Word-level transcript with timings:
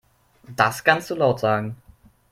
Das 0.55 0.83
kannst 0.83 1.11
du 1.11 1.13
laut 1.15 1.39
sagen. 1.41 1.75